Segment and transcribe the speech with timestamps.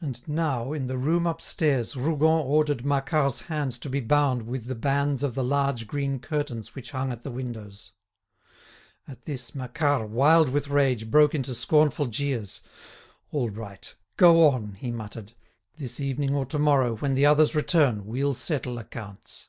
[0.00, 4.74] And now, in the room upstairs, Rougon ordered Macquart's hands to be bound with the
[4.74, 7.92] bands of the large green curtains which hung at the windows.
[9.06, 12.62] At this, Macquart, wild with rage, broke into scornful jeers.
[13.30, 15.34] "All right; go on," he muttered.
[15.76, 19.48] "This evening or to morrow, when the others return, we'll settle accounts!"